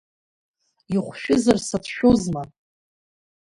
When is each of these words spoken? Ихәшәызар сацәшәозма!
Ихәшәызар 0.95 1.57
сацәшәозма! 1.67 2.43